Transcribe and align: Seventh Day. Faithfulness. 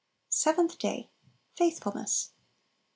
Seventh 0.29 0.79
Day. 0.79 1.11
Faithfulness. 1.55 2.31